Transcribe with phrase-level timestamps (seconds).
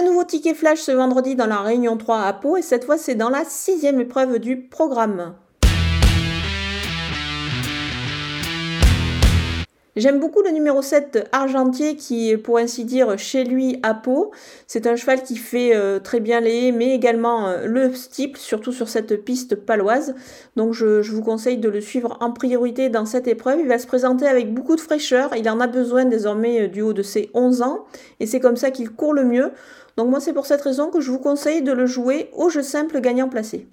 [0.00, 2.96] Un nouveau ticket flash ce vendredi dans la Réunion 3 à Pau et cette fois
[2.96, 5.34] c'est dans la sixième épreuve du programme.
[9.96, 14.30] J'aime beaucoup le numéro 7 Argentier qui est pour ainsi dire chez lui à Pau.
[14.68, 18.70] C'est un cheval qui fait euh, très bien les mais également euh, le steeple, surtout
[18.70, 20.14] sur cette piste paloise.
[20.54, 23.58] Donc je, je, vous conseille de le suivre en priorité dans cette épreuve.
[23.60, 25.34] Il va se présenter avec beaucoup de fraîcheur.
[25.36, 27.84] Il en a besoin désormais euh, du haut de ses 11 ans
[28.20, 29.50] et c'est comme ça qu'il court le mieux.
[29.96, 32.62] Donc moi c'est pour cette raison que je vous conseille de le jouer au jeu
[32.62, 33.66] simple gagnant placé.